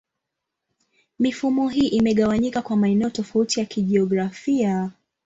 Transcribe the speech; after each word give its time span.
Mifumo 1.19 1.69
hii 1.69 1.87
imegawanyika 1.87 2.61
kwa 2.61 2.77
maeneo 2.77 3.09
tofauti 3.09 3.59
ya 3.59 3.65
kijiografia. 3.65 4.91